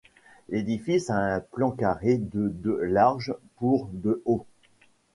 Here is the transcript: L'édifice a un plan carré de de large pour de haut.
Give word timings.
L'édifice 0.49 1.11
a 1.11 1.17
un 1.19 1.41
plan 1.41 1.69
carré 1.69 2.17
de 2.17 2.49
de 2.49 2.71
large 2.71 3.35
pour 3.57 3.85
de 3.93 4.19
haut. 4.25 4.47